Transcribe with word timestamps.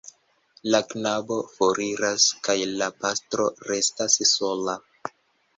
La 0.75 0.79
knabo 0.93 1.37
foriras 1.57 2.25
kaj 2.49 2.57
la 2.81 2.87
pastro 3.05 3.47
restas 3.71 4.17
sola. 4.35 4.77